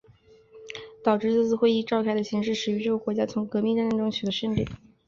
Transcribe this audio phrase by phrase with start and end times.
[1.03, 4.65] 导致这次会议召开的情势始于这个国家从革命战争中取得胜利。